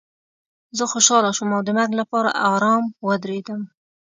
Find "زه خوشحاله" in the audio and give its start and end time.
0.77-1.31